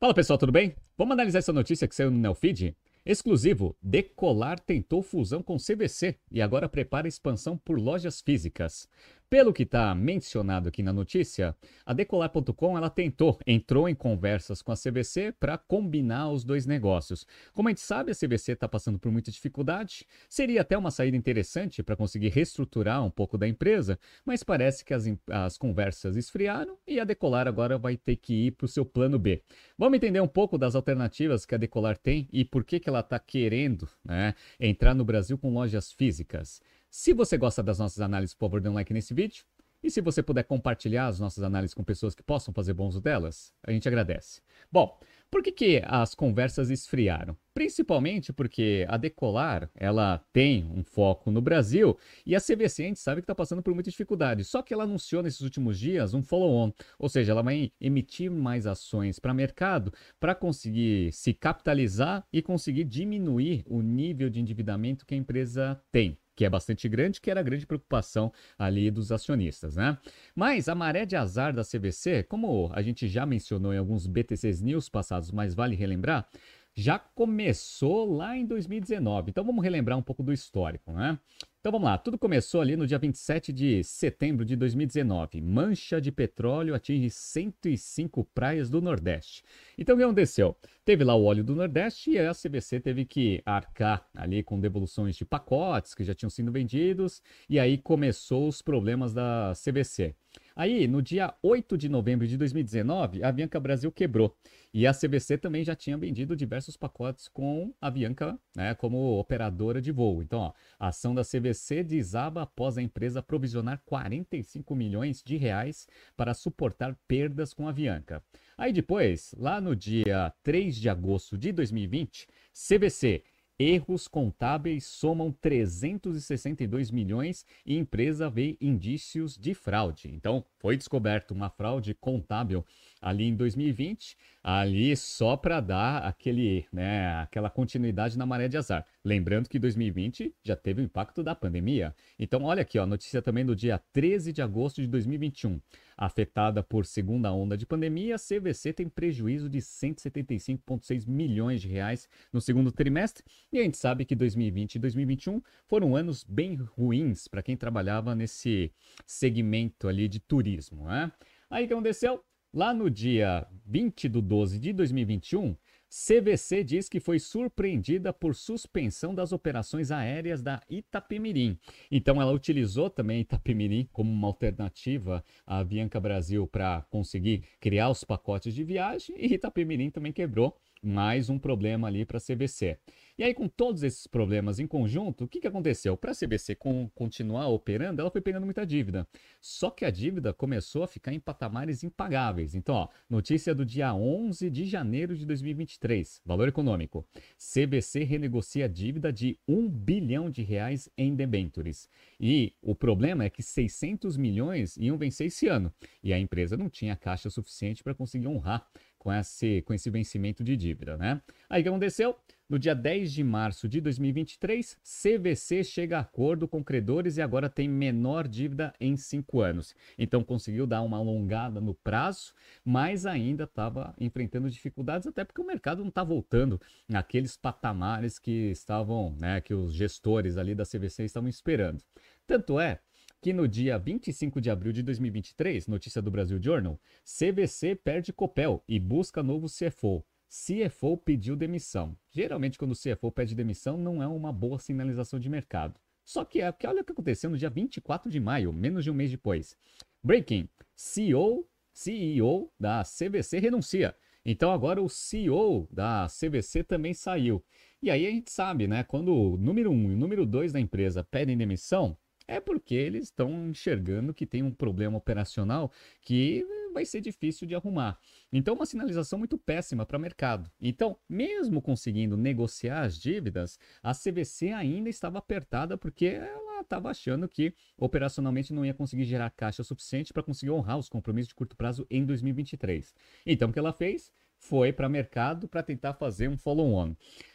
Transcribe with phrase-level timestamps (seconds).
[0.00, 0.74] Fala pessoal, tudo bem?
[0.96, 2.74] Vamos analisar essa notícia que saiu no Neofeed?
[3.04, 8.88] Exclusivo: Decolar tentou fusão com CVC e agora prepara expansão por lojas físicas.
[9.30, 11.54] Pelo que está mencionado aqui na notícia,
[11.86, 17.24] a Decolar.com ela tentou, entrou em conversas com a CVC para combinar os dois negócios.
[17.54, 20.04] Como a gente sabe, a CVC está passando por muita dificuldade.
[20.28, 24.92] Seria até uma saída interessante para conseguir reestruturar um pouco da empresa, mas parece que
[24.92, 28.84] as, as conversas esfriaram e a Decolar agora vai ter que ir para o seu
[28.84, 29.44] plano B.
[29.78, 32.98] Vamos entender um pouco das alternativas que a Decolar tem e por que, que ela
[32.98, 36.60] está querendo né, entrar no Brasil com lojas físicas.
[36.90, 39.44] Se você gosta das nossas análises, por favor, dê um like nesse vídeo.
[39.80, 43.00] E se você puder compartilhar as nossas análises com pessoas que possam fazer bom uso
[43.00, 44.42] delas, a gente agradece.
[44.70, 44.98] Bom,
[45.30, 47.36] por que, que as conversas esfriaram?
[47.60, 53.00] Principalmente porque a Decolar, ela tem um foco no Brasil e a CVC a gente
[53.00, 54.44] sabe que está passando por muita dificuldade.
[54.44, 58.66] Só que ela anunciou nesses últimos dias um follow-on, ou seja, ela vai emitir mais
[58.66, 65.12] ações para mercado para conseguir se capitalizar e conseguir diminuir o nível de endividamento que
[65.12, 69.76] a empresa tem que é bastante grande, que era a grande preocupação ali dos acionistas,
[69.76, 69.98] né?
[70.34, 74.62] Mas a maré de azar da CVC, como a gente já mencionou em alguns BTCs
[74.62, 76.26] News passados, mas vale relembrar,
[76.74, 79.30] já começou lá em 2019.
[79.30, 81.18] Então vamos relembrar um pouco do histórico, né?
[81.60, 85.42] Então vamos lá, tudo começou ali no dia 27 de setembro de 2019.
[85.42, 89.44] Mancha de petróleo atinge 105 praias do Nordeste.
[89.76, 90.56] Então o que aconteceu?
[90.86, 95.16] Teve lá o óleo do Nordeste e a CVC teve que arcar ali com devoluções
[95.16, 100.14] de pacotes que já tinham sido vendidos e aí começou os problemas da CVC.
[100.54, 104.36] Aí, no dia 8 de novembro de 2019, a Avianca Brasil quebrou.
[104.72, 109.80] E a CVC também já tinha vendido diversos pacotes com a Avianca né, como operadora
[109.80, 110.22] de voo.
[110.22, 115.88] Então, ó, a ação da CVC desaba após a empresa provisionar 45 milhões de reais
[116.16, 118.22] para suportar perdas com a Avianca.
[118.56, 123.24] Aí depois, lá no dia 3 de agosto de 2020, CVC
[123.62, 130.10] Erros contábeis somam 362 milhões e empresa vê indícios de fraude.
[130.10, 132.64] Então, foi descoberto uma fraude contábil
[133.00, 138.86] ali em 2020, ali só para dar aquele, né, aquela continuidade na maré de azar.
[139.04, 141.94] Lembrando que 2020 já teve o impacto da pandemia.
[142.18, 145.60] Então, olha aqui, ó, notícia também do dia 13 de agosto de 2021.
[145.96, 152.08] Afetada por segunda onda de pandemia, a CVC tem prejuízo de 175,6 milhões de reais
[152.32, 153.24] no segundo trimestre.
[153.52, 158.14] E a gente sabe que 2020 e 2021 foram anos bem ruins para quem trabalhava
[158.14, 158.72] nesse
[159.06, 160.86] segmento ali de turismo.
[160.86, 161.12] Né?
[161.50, 162.24] Aí o que aconteceu?
[162.52, 165.56] Lá no dia 20 de 12 de 2021,
[165.88, 171.56] CVC diz que foi surpreendida por suspensão das operações aéreas da Itapemirim.
[171.92, 178.02] Então ela utilizou também Itapemirim como uma alternativa à Avianca Brasil para conseguir criar os
[178.02, 182.78] pacotes de viagem e Itapemirim também quebrou mais um problema ali para a CVC.
[183.18, 185.94] E aí, com todos esses problemas em conjunto, o que, que aconteceu?
[185.94, 189.06] Para a CVC com, continuar operando, ela foi pegando muita dívida.
[189.42, 192.54] Só que a dívida começou a ficar em patamares impagáveis.
[192.54, 197.06] Então, ó, notícia do dia 11 de janeiro de 2023, valor econômico.
[197.36, 201.90] CVC renegocia dívida de 1 bilhão de reais em debentures.
[202.18, 205.70] E o problema é que 600 milhões iam vencer esse ano.
[206.02, 208.66] E a empresa não tinha caixa suficiente para conseguir honrar
[209.00, 211.20] com esse, com esse vencimento de dívida, né?
[211.48, 212.14] Aí o que aconteceu?
[212.50, 217.48] No dia 10 de março de 2023, CVC chega a acordo com credores e agora
[217.48, 219.74] tem menor dívida em cinco anos.
[219.96, 222.34] Então conseguiu dar uma alongada no prazo,
[222.64, 228.50] mas ainda estava enfrentando dificuldades, até porque o mercado não está voltando naqueles patamares que
[228.50, 231.82] estavam, né, que os gestores ali da CVC estavam esperando.
[232.26, 232.80] Tanto é
[233.20, 238.64] que no dia 25 de abril de 2023, notícia do Brasil Journal, CVC perde Copel
[238.66, 240.04] e busca novo CFO.
[240.28, 241.94] CFO pediu demissão.
[242.10, 245.78] Geralmente, quando o CFO pede demissão, não é uma boa sinalização de mercado.
[246.02, 248.90] Só que é porque olha o que aconteceu no dia 24 de maio, menos de
[248.90, 249.54] um mês depois.
[250.02, 253.94] Breaking: CEO, CEO da CVC renuncia.
[254.24, 257.44] Então agora o CEO da CVC também saiu.
[257.82, 258.82] E aí a gente sabe, né?
[258.82, 261.96] Quando o número 1 um e o número 2 da empresa pedem demissão,
[262.30, 267.56] é porque eles estão enxergando que tem um problema operacional que vai ser difícil de
[267.56, 267.98] arrumar.
[268.32, 270.48] Então, uma sinalização muito péssima para o mercado.
[270.60, 277.28] Então, mesmo conseguindo negociar as dívidas, a CVC ainda estava apertada porque ela estava achando
[277.28, 281.56] que operacionalmente não ia conseguir gerar caixa suficiente para conseguir honrar os compromissos de curto
[281.56, 282.94] prazo em 2023.
[283.26, 284.12] Então, o que ela fez?
[284.38, 286.94] Foi para o mercado para tentar fazer um follow-on.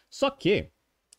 [0.09, 0.71] Só que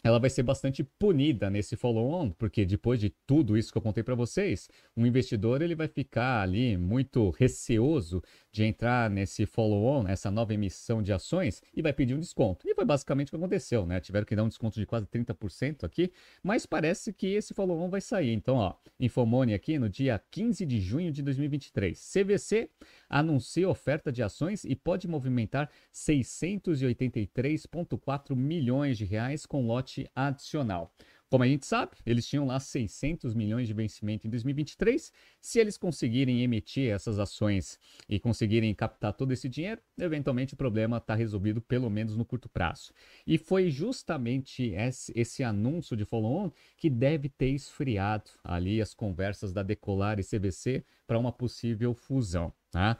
[0.02, 4.02] ela vai ser bastante punida nesse follow-on, porque depois de tudo isso que eu contei
[4.02, 8.22] para vocês, um investidor ele vai ficar ali muito receoso
[8.52, 12.68] de entrar nesse follow-on, essa nova emissão de ações e vai pedir um desconto.
[12.68, 14.00] E foi basicamente o que aconteceu, né?
[14.00, 18.00] Tiveram que dar um desconto de quase 30% aqui, mas parece que esse follow-on vai
[18.00, 18.32] sair.
[18.32, 22.12] Então, ó, Infomone aqui no dia 15 de junho de 2023.
[22.12, 22.70] CVC
[23.08, 30.92] anuncia oferta de ações e pode movimentar 683,4 milhões de reais com lote adicional.
[31.28, 35.12] Como a gente sabe, eles tinham lá 600 milhões de vencimento em 2023.
[35.40, 40.98] Se eles conseguirem emitir essas ações e conseguirem captar todo esse dinheiro, eventualmente o problema
[40.98, 42.92] está resolvido, pelo menos no curto prazo.
[43.26, 49.52] E foi justamente esse, esse anúncio de follow-on que deve ter esfriado ali as conversas
[49.52, 52.52] da Decolar e CVC para uma possível fusão.
[52.70, 52.96] Tá?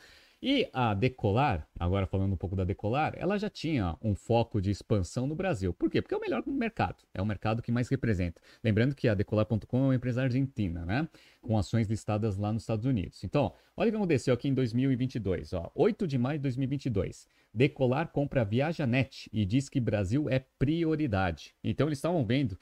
[0.48, 4.70] E a Decolar, agora falando um pouco da Decolar, ela já tinha um foco de
[4.70, 5.74] expansão no Brasil.
[5.74, 6.00] Por quê?
[6.00, 8.40] Porque é o melhor mercado, é o mercado que mais representa.
[8.62, 11.08] Lembrando que a Decolar.com é uma empresa argentina, né?
[11.42, 13.24] Com ações listadas lá nos Estados Unidos.
[13.24, 17.26] Então, olha o que aconteceu aqui em 2022, ó, 8 de maio de 2022.
[17.52, 21.56] Decolar compra ViajaNet e diz que Brasil é prioridade.
[21.64, 22.56] Então, eles estavam vendo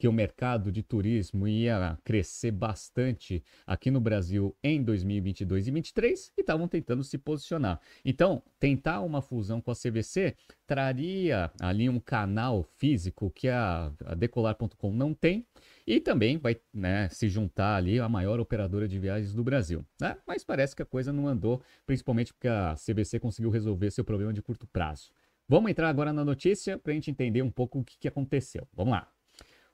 [0.00, 6.32] que o mercado de turismo ia crescer bastante aqui no Brasil em 2022 e 2023
[6.38, 7.78] e estavam tentando se posicionar.
[8.02, 10.34] Então, tentar uma fusão com a CVC
[10.66, 15.46] traria ali um canal físico que a, a Decolar.com não tem
[15.86, 19.84] e também vai né, se juntar ali a maior operadora de viagens do Brasil.
[20.00, 20.16] Né?
[20.26, 24.32] Mas parece que a coisa não andou, principalmente porque a CVC conseguiu resolver seu problema
[24.32, 25.10] de curto prazo.
[25.46, 28.66] Vamos entrar agora na notícia para a gente entender um pouco o que, que aconteceu.
[28.72, 29.06] Vamos lá.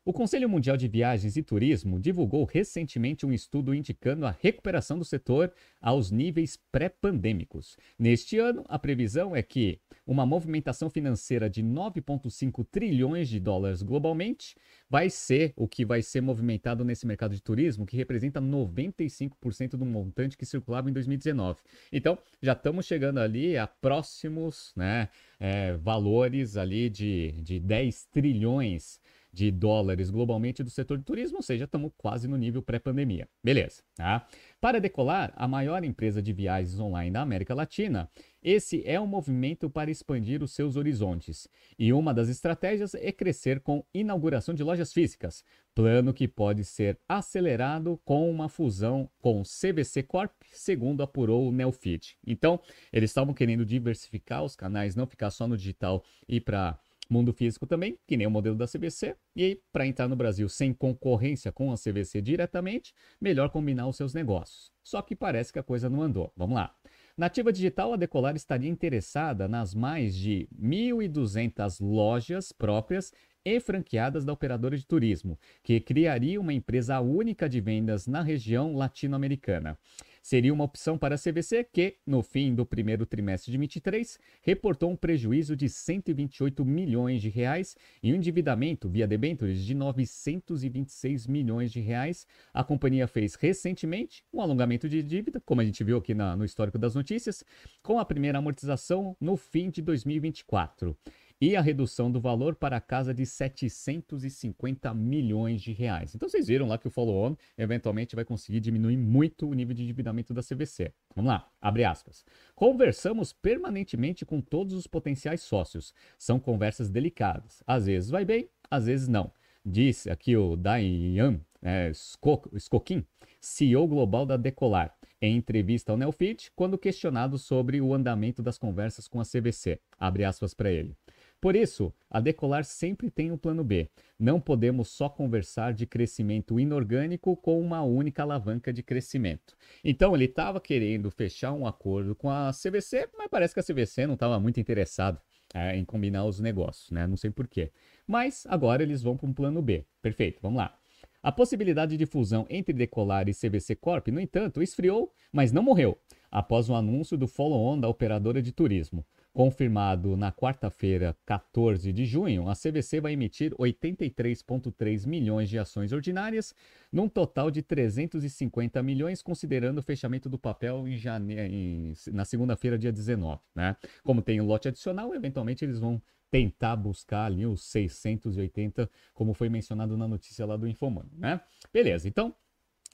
[0.09, 5.05] O Conselho Mundial de Viagens e Turismo divulgou recentemente um estudo indicando a recuperação do
[5.05, 7.77] setor aos níveis pré-pandêmicos.
[7.99, 14.55] Neste ano, a previsão é que uma movimentação financeira de 9,5 trilhões de dólares globalmente
[14.89, 19.85] vai ser o que vai ser movimentado nesse mercado de turismo, que representa 95% do
[19.85, 21.59] montante que circulava em 2019.
[21.91, 25.09] Então, já estamos chegando ali a próximos né,
[25.41, 29.01] é, valores ali de, de 10 trilhões
[29.37, 33.29] de dólares globalmente do setor de turismo, ou seja, estamos quase no nível pré-pandemia.
[33.45, 33.83] Beleza.
[33.95, 34.27] Tá?
[34.59, 38.11] Para decolar, a maior empresa de viagens online da América Latina,
[38.43, 41.47] esse é um movimento para expandir os seus horizontes.
[41.79, 45.45] E uma das estratégias é crescer com inauguração de lojas físicas,
[45.75, 52.17] plano que pode ser acelerado com uma fusão com CVC Corp, segundo apurou o Neofeed.
[52.27, 52.59] Então,
[52.91, 56.79] eles estavam querendo diversificar os canais, não ficar só no digital e para
[57.09, 59.17] Mundo físico também, que nem o modelo da CVC.
[59.35, 63.97] E aí, para entrar no Brasil sem concorrência com a CVC diretamente, melhor combinar os
[63.97, 64.71] seus negócios.
[64.83, 66.33] Só que parece que a coisa não andou.
[66.37, 66.75] Vamos lá.
[67.17, 73.13] Nativa Digital, a Decolar estaria interessada nas mais de 1.200 lojas próprias
[73.45, 78.75] e franqueadas da operadora de turismo, que criaria uma empresa única de vendas na região
[78.75, 79.79] latino-americana
[80.27, 84.91] seria uma opção para a CVC, que, no fim do primeiro trimestre de 2023, reportou
[84.91, 91.71] um prejuízo de 128 milhões de reais e um endividamento via debêntures de 926 milhões
[91.71, 92.27] de reais.
[92.53, 96.45] A companhia fez recentemente um alongamento de dívida, como a gente viu aqui na, no
[96.45, 97.45] histórico das notícias,
[97.81, 100.99] com a primeira amortização no fim de 2024
[101.41, 106.15] e a redução do valor para a casa de 750 milhões de reais.
[106.15, 109.83] Então vocês viram lá que o follow-on eventualmente vai conseguir diminuir muito o nível de
[109.83, 110.93] endividamento da CVC.
[111.15, 112.25] Vamos lá, abre aspas.
[112.55, 115.95] Conversamos permanentemente com todos os potenciais sócios.
[116.19, 117.63] São conversas delicadas.
[117.67, 119.31] Às vezes vai bem, às vezes não.
[119.65, 123.05] Disse aqui o Dayan é, Skokin,
[123.41, 129.09] CEO global da Decolar, em entrevista ao Nelfit, quando questionado sobre o andamento das conversas
[129.09, 129.81] com a CVC.
[129.99, 130.97] Abre aspas para ele.
[131.41, 133.91] Por isso, a Decolar sempre tem um plano B.
[134.19, 139.55] Não podemos só conversar de crescimento inorgânico com uma única alavanca de crescimento.
[139.85, 144.07] Então, ele estava querendo fechar um acordo com a CVC, mas parece que a CVC
[144.07, 145.21] não estava muito interessada
[145.55, 147.07] é, em combinar os negócios, né?
[147.07, 147.71] Não sei porquê.
[148.07, 149.85] Mas agora eles vão para um plano B.
[150.01, 150.77] Perfeito, vamos lá.
[151.23, 155.99] A possibilidade de fusão entre Decolar e CVC Corp, no entanto, esfriou, mas não morreu,
[156.31, 159.05] após o anúncio do follow-on da operadora de turismo.
[159.37, 166.55] Confirmado na quarta-feira, 14 de junho, a CVC vai emitir 83,3 milhões de ações ordinárias,
[166.91, 171.35] num total de 350 milhões, considerando o fechamento do papel em jane...
[171.35, 171.93] Em...
[172.15, 173.39] na segunda-feira, dia 19.
[173.55, 173.77] Né?
[174.03, 176.01] Como tem um lote adicional, eventualmente eles vão
[176.31, 181.11] tentar buscar ali os 680, como foi mencionado na notícia lá do Infomano.
[181.15, 181.39] Né?
[181.71, 182.35] Beleza, então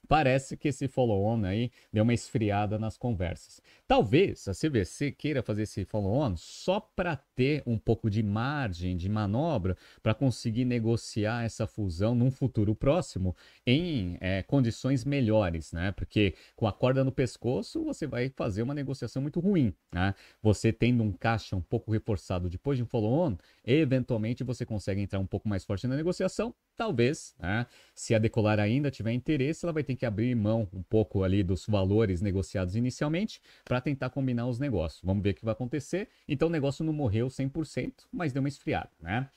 [0.09, 3.61] parece que esse follow-on aí deu uma esfriada nas conversas.
[3.87, 9.09] Talvez a CVC queira fazer esse follow-on só para ter um pouco de margem de
[9.09, 15.93] manobra para conseguir negociar essa fusão num futuro próximo em é, condições melhores, né?
[15.93, 20.15] Porque com a corda no pescoço você vai fazer uma negociação muito ruim, né?
[20.43, 25.19] Você tendo um caixa um pouco reforçado depois de um follow-on, eventualmente você consegue entrar
[25.19, 26.55] um pouco mais forte na negociação.
[26.77, 27.67] Talvez, né?
[27.95, 31.43] Se a Decolar ainda tiver interesse, ela vai ter que abrir mão um pouco ali
[31.43, 35.03] dos valores negociados inicialmente para tentar combinar os negócios.
[35.05, 36.09] Vamos ver o que vai acontecer.
[36.29, 39.29] Então o negócio não morreu 100%, mas deu uma esfriada, né?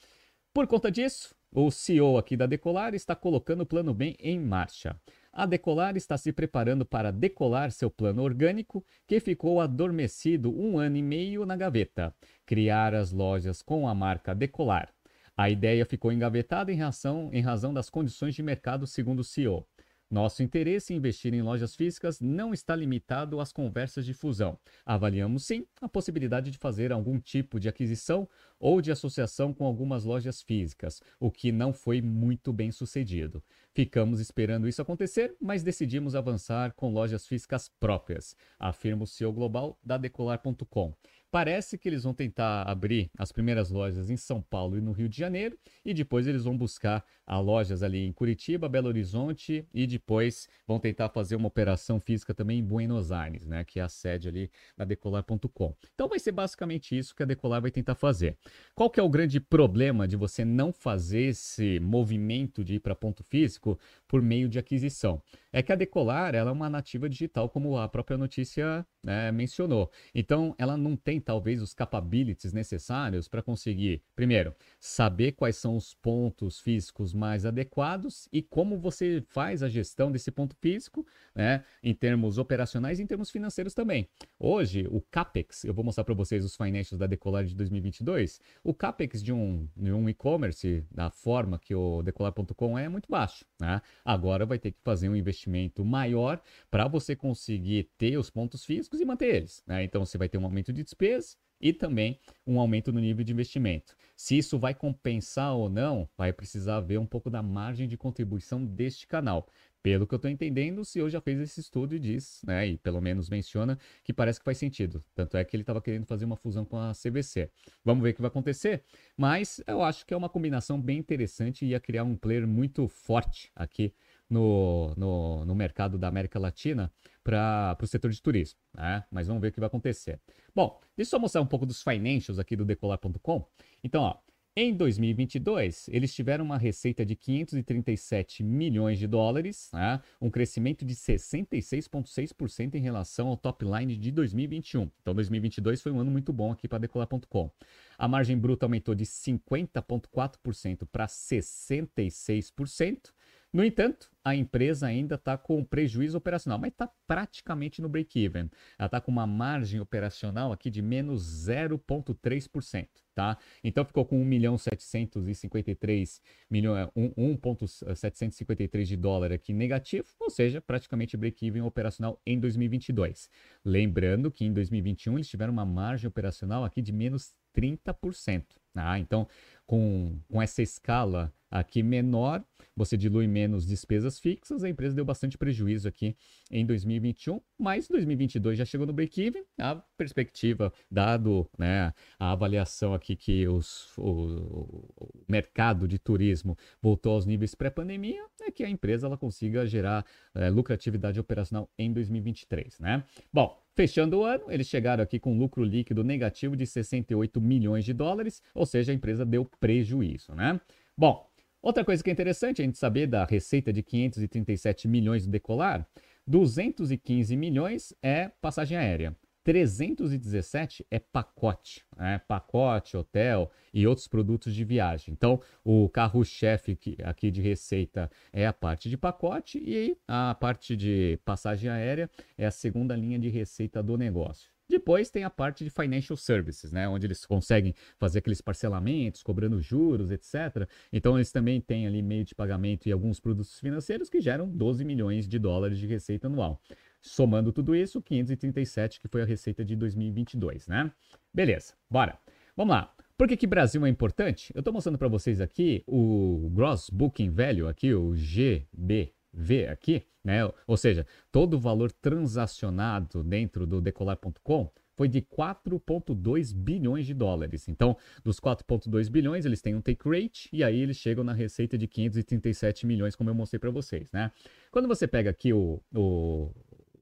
[0.53, 4.95] Por conta disso, o CEO aqui da Decolar está colocando o plano bem em marcha.
[5.31, 10.95] A Decolar está se preparando para decolar seu plano orgânico, que ficou adormecido um ano
[10.95, 12.15] e meio na gaveta.
[12.45, 14.93] Criar as lojas com a marca Decolar.
[15.37, 19.67] A ideia ficou engavetada em razão, em razão das condições de mercado, segundo o CEO.
[20.09, 24.57] Nosso interesse em investir em lojas físicas não está limitado às conversas de fusão.
[24.85, 30.03] Avaliamos sim a possibilidade de fazer algum tipo de aquisição ou de associação com algumas
[30.03, 33.43] lojas físicas, o que não foi muito bem sucedido.
[33.73, 39.77] Ficamos esperando isso acontecer, mas decidimos avançar com lojas físicas próprias, afirma o CEO global
[39.83, 40.93] da Decolar.com.
[41.35, 45.09] Parece que eles vão tentar abrir as primeiras lojas em São Paulo e no Rio
[45.09, 49.85] de Janeiro, e depois eles vão buscar a lojas ali em Curitiba, Belo Horizonte, e
[49.85, 53.89] depois vão tentar fazer uma operação física também em Buenos Aires, né, que é a
[53.89, 55.75] sede ali da Decolar.com.
[55.93, 58.37] Então vai ser basicamente isso que a Decolar vai tentar fazer.
[58.73, 62.95] Qual que é o grande problema de você não fazer esse movimento de ir para
[62.95, 63.77] ponto físico
[64.07, 65.21] por meio de aquisição?
[65.55, 69.89] É que a Decolar ela é uma nativa digital, como a própria notícia né, mencionou.
[70.13, 75.93] Então ela não tem talvez os capabilities necessários para conseguir, primeiro, saber quais são os
[75.93, 81.93] pontos físicos mais adequados e como você faz a gestão desse ponto físico, né, em
[81.93, 84.09] termos operacionais e em termos financeiros também.
[84.37, 88.73] Hoje, o CAPEX, eu vou mostrar para vocês os financials da Decolar de 2022, o
[88.73, 93.45] CAPEX de um, de um e-commerce, da forma que o decolar.com é, é muito baixo.
[93.57, 93.81] Né?
[94.03, 95.44] Agora vai ter que fazer um investimento
[95.83, 99.63] maior para você conseguir ter os pontos físicos e manter eles.
[99.65, 99.83] Né?
[99.83, 103.31] Então, você vai ter um aumento de despesa e também um aumento no nível de
[103.31, 103.95] investimento.
[104.15, 108.63] Se isso vai compensar ou não, vai precisar ver um pouco da margem de contribuição
[108.65, 109.47] deste canal.
[109.81, 112.77] Pelo que eu estou entendendo, o CEO já fez esse estudo e diz, né, e
[112.77, 115.03] pelo menos menciona, que parece que faz sentido.
[115.13, 117.51] Tanto é que ele estava querendo fazer uma fusão com a CVC.
[117.83, 118.83] Vamos ver o que vai acontecer,
[119.15, 122.87] mas eu acho que é uma combinação bem interessante e ia criar um player muito
[122.87, 123.93] forte aqui
[124.29, 126.91] no, no, no mercado da América Latina
[127.23, 128.59] para o setor de turismo.
[128.73, 129.03] Né?
[129.11, 130.19] Mas vamos ver o que vai acontecer.
[130.53, 133.45] Bom, deixa eu mostrar um pouco dos financials aqui do decolar.com.
[133.83, 134.17] Então, ó,
[134.57, 140.01] em 2022, eles tiveram uma receita de 537 milhões de dólares, né?
[140.21, 144.89] um crescimento de 66,6% em relação ao top line de 2021.
[145.01, 147.51] Então, 2022 foi um ano muito bom aqui para Decolar.com.
[147.97, 153.11] A margem bruta aumentou de 50,4% para 66%.
[153.55, 158.51] No entanto, a empresa ainda está com prejuízo operacional, mas está praticamente no break-even.
[158.77, 162.89] Ela está com uma margem operacional aqui de menos 0,3%.
[163.15, 163.37] Tá?
[163.63, 171.15] Então ficou com 1 milhão 753 milhão, 1,753 de dólar aqui negativo, ou seja, praticamente
[171.15, 173.29] break-even operacional em 2022.
[173.63, 178.43] Lembrando que em 2021 eles tiveram uma margem operacional aqui de menos 30%.
[178.75, 179.25] Ah, então,
[179.65, 182.43] com, com essa escala aqui menor,
[182.75, 186.15] você dilui menos despesas fixas, a empresa deu bastante prejuízo aqui
[186.51, 193.15] em 2021, mas 2022 já chegou no break-even, a perspectiva, dado né, a avaliação aqui
[193.15, 199.07] que os, o, o, mercado de turismo voltou aos níveis pré-pandemia, é que a empresa
[199.07, 203.03] ela consiga gerar é, lucratividade operacional em 2023, né?
[203.31, 207.93] Bom, Fechando o ano, eles chegaram aqui com lucro líquido negativo de 68 milhões de
[207.93, 210.59] dólares, ou seja, a empresa deu prejuízo, né?
[210.97, 211.29] Bom,
[211.65, 215.83] Outra coisa que é interessante a gente saber da receita de 537 milhões do decolar,
[216.27, 219.15] 215 milhões é passagem aérea.
[219.45, 222.19] 317 é pacote, né?
[222.27, 225.13] pacote, hotel e outros produtos de viagem.
[225.13, 231.19] Então, o carro-chefe aqui de receita é a parte de pacote e a parte de
[231.23, 234.49] passagem aérea é a segunda linha de receita do negócio.
[234.67, 239.61] Depois tem a parte de financial services, né, onde eles conseguem fazer aqueles parcelamentos, cobrando
[239.61, 240.67] juros, etc.
[240.91, 244.83] Então eles também têm ali meio de pagamento e alguns produtos financeiros que geram 12
[244.83, 246.59] milhões de dólares de receita anual.
[247.05, 250.91] Somando tudo isso, 537 que foi a receita de 2022, né?
[251.31, 252.17] Beleza, bora.
[252.57, 252.91] Vamos lá.
[253.15, 254.51] Por que, que Brasil é importante?
[254.55, 260.03] Eu estou mostrando para vocês aqui o Gross Booking Value, aqui o GB vê aqui,
[260.23, 260.39] né?
[260.65, 267.67] Ou seja, todo o valor transacionado dentro do decolar.com foi de 4,2 bilhões de dólares.
[267.67, 271.77] Então, dos 4,2 bilhões, eles têm um take rate e aí eles chegam na receita
[271.77, 274.31] de 537 milhões, como eu mostrei para vocês, né?
[274.71, 276.51] Quando você pega aqui o, o,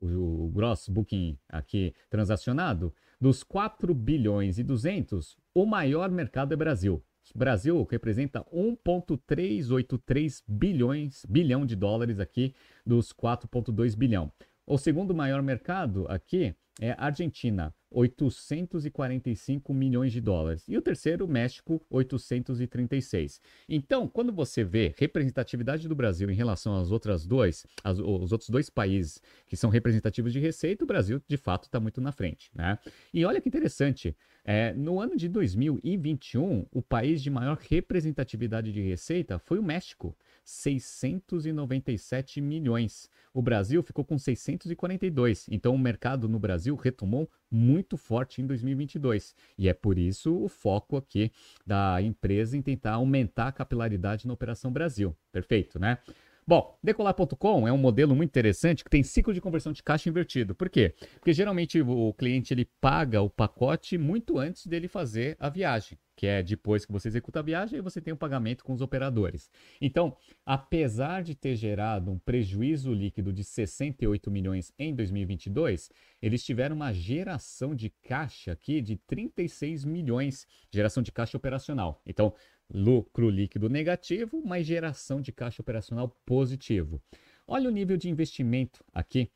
[0.03, 6.57] o, o gross booking aqui transacionado, dos 4 bilhões e 200, o maior mercado é
[6.57, 7.03] Brasil.
[7.33, 12.53] Brasil representa 1,383 bilhões, bilhão de dólares aqui
[12.86, 14.31] dos 4,2 bilhão.
[14.67, 20.63] O segundo maior mercado aqui é Argentina, 845 milhões de dólares.
[20.67, 23.39] E o terceiro, México, 836.
[23.69, 28.50] Então, quando você vê representatividade do Brasil em relação às outras dois, as, os outros
[28.50, 32.50] dois países que são representativos de receita, o Brasil de fato está muito na frente.
[32.53, 32.77] Né?
[33.13, 38.81] E olha que interessante, é, no ano de 2021, o país de maior representatividade de
[38.81, 40.15] receita foi o México.
[40.43, 43.09] 697 milhões.
[43.33, 45.47] O Brasil ficou com 642.
[45.50, 49.35] Então o mercado no Brasil retomou muito forte em 2022.
[49.57, 51.31] E é por isso o foco aqui
[51.65, 55.15] da empresa em tentar aumentar a capilaridade na Operação Brasil.
[55.31, 55.97] Perfeito, né?
[56.45, 60.53] Bom, decolar.com é um modelo muito interessante que tem ciclo de conversão de caixa invertido.
[60.53, 60.93] Por quê?
[61.13, 66.27] Porque geralmente o cliente ele paga o pacote muito antes dele fazer a viagem, que
[66.27, 69.50] é depois que você executa a viagem, você tem o um pagamento com os operadores.
[69.82, 70.15] Então,
[70.46, 75.89] apesar de ter gerado um prejuízo líquido de 68 milhões em 2022,
[76.22, 82.01] eles tiveram uma geração de caixa aqui de 36 milhões, geração de caixa operacional.
[82.05, 82.34] Então,
[82.74, 87.01] lucro líquido negativo, mas geração de caixa operacional positivo.
[87.48, 89.29] Olha o nível de investimento aqui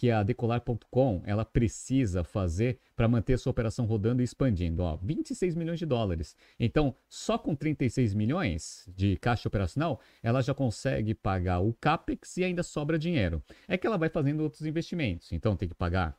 [0.00, 4.82] que a Decolar.com ela precisa fazer para manter sua operação rodando e expandindo.
[4.82, 6.34] Ó, 26 milhões de dólares.
[6.58, 12.44] Então, só com 36 milhões de caixa operacional, ela já consegue pagar o CAPEX e
[12.44, 13.42] ainda sobra dinheiro.
[13.68, 15.32] É que ela vai fazendo outros investimentos.
[15.32, 16.18] Então, tem que pagar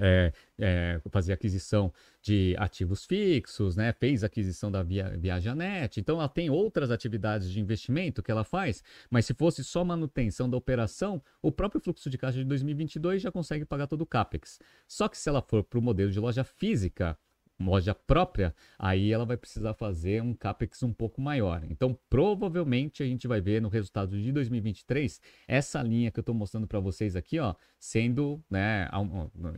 [0.00, 3.92] é, é, fazer aquisição de ativos fixos, né?
[3.92, 8.82] fez aquisição da Via, Viajanet, então ela tem outras atividades de investimento que ela faz,
[9.10, 13.30] mas se fosse só manutenção da operação, o próprio fluxo de caixa de 2022 já
[13.30, 14.58] consegue pagar todo o CAPEX.
[14.88, 17.16] Só que se ela for para o modelo de loja física,
[17.60, 21.62] loja própria, aí ela vai precisar fazer um capex um pouco maior.
[21.70, 26.34] Então, provavelmente a gente vai ver no resultado de 2023 essa linha que eu estou
[26.34, 28.88] mostrando para vocês aqui, ó, sendo, né,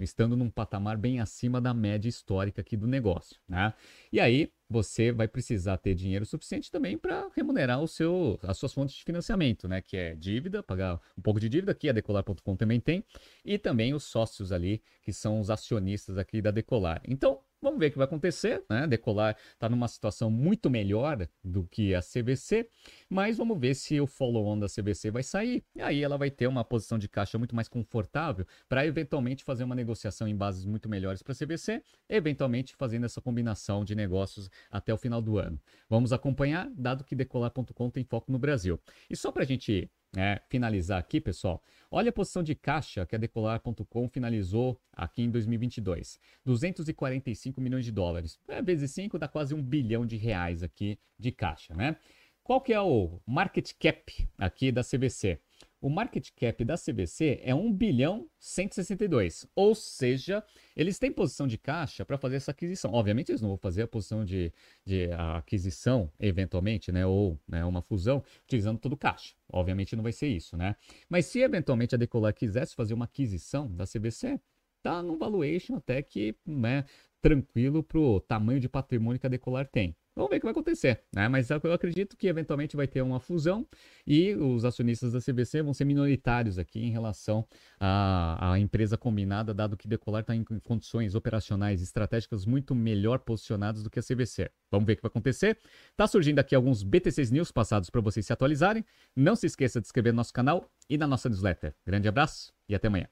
[0.00, 3.72] estando num patamar bem acima da média histórica aqui do negócio, né?
[4.12, 8.72] E aí você vai precisar ter dinheiro suficiente também para remunerar o seu, as suas
[8.72, 9.80] fontes de financiamento, né?
[9.80, 13.04] Que é dívida, pagar um pouco de dívida, que a Decolar.com também tem,
[13.44, 17.00] e também os sócios ali, que são os acionistas aqui da Decolar.
[17.06, 18.86] Então, Vamos ver o que vai acontecer, né?
[18.86, 22.70] Decolar está numa situação muito melhor do que a CVC,
[23.10, 25.64] mas vamos ver se o follow-on da CVC vai sair.
[25.74, 29.64] E aí ela vai ter uma posição de caixa muito mais confortável para eventualmente fazer
[29.64, 34.48] uma negociação em bases muito melhores para a CVC, eventualmente fazendo essa combinação de negócios
[34.70, 35.60] até o final do ano.
[35.90, 38.80] Vamos acompanhar, dado que decolar.com tem foco no Brasil.
[39.10, 43.14] E só para a gente é, finalizar aqui, pessoal, olha a posição de caixa que
[43.14, 46.18] a Decolar.com finalizou aqui em 2022.
[46.44, 48.40] 245 milhões de dólares.
[48.48, 51.96] É, vezes 5 dá quase um bilhão de reais aqui de caixa, né?
[52.42, 55.38] Qual que é o market cap aqui da CVC?
[55.80, 59.46] O market cap da CVC é 1 bilhão 162.
[59.54, 60.42] Ou seja,
[60.74, 62.92] eles têm posição de caixa para fazer essa aquisição.
[62.92, 64.52] Obviamente, eles não vão fazer a posição de,
[64.84, 67.06] de aquisição, eventualmente, né?
[67.06, 69.34] Ou né, uma fusão, utilizando todo o caixa.
[69.52, 70.76] Obviamente não vai ser isso, né?
[71.08, 74.40] Mas se eventualmente a Decolar quisesse fazer uma aquisição da CVC,
[74.82, 76.84] tá no valuation até que né,
[77.20, 79.96] tranquilo para o tamanho de patrimônio que a Decolar tem.
[80.16, 81.28] Vamos ver o que vai acontecer, né?
[81.28, 83.66] Mas eu acredito que eventualmente vai ter uma fusão
[84.06, 87.46] e os acionistas da CVC vão ser minoritários aqui em relação
[87.78, 93.82] à, à empresa combinada, dado que Decolar está em condições operacionais estratégicas muito melhor posicionadas
[93.82, 94.50] do que a CVC.
[94.70, 95.58] Vamos ver o que vai acontecer.
[95.94, 98.82] Tá surgindo aqui alguns BTCs News passados para vocês se atualizarem.
[99.14, 101.74] Não se esqueça de inscrever no nosso canal e na nossa newsletter.
[101.84, 103.06] Grande abraço e até amanhã.